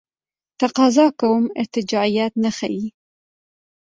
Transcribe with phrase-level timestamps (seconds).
[0.61, 2.85] تقاضا کوم ارتجاعیت نه ښیي.